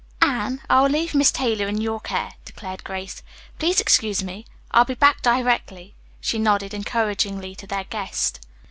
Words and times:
"Anne, 0.23 0.59
I 0.67 0.81
will 0.81 0.89
leave 0.89 1.13
Miss 1.13 1.31
Taylor 1.31 1.67
in 1.67 1.79
your 1.79 1.99
care," 1.99 2.33
declared 2.43 2.83
Grace. 2.83 3.21
"Please 3.59 3.79
excuse 3.79 4.23
me, 4.23 4.47
I'll 4.71 4.83
be 4.83 4.95
back 4.95 5.21
directly," 5.21 5.93
she 6.19 6.39
nodded 6.39 6.73
encouragingly 6.73 7.53
to 7.57 7.67
their 7.67 7.83
guest. 7.83 8.39